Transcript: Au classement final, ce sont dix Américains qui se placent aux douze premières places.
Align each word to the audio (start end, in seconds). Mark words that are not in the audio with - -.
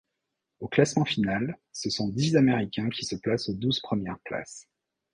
Au 0.61 0.67
classement 0.67 1.05
final, 1.05 1.59
ce 1.73 1.91
sont 1.91 2.09
dix 2.09 2.35
Américains 2.35 2.89
qui 2.89 3.05
se 3.05 3.15
placent 3.15 3.49
aux 3.49 3.53
douze 3.53 3.79
premières 3.81 4.17
places. 4.25 4.67